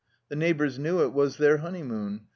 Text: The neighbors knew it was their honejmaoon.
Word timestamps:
The 0.29 0.35
neighbors 0.35 0.79
knew 0.79 1.03
it 1.03 1.13
was 1.13 1.37
their 1.37 1.59
honejmaoon. 1.59 2.21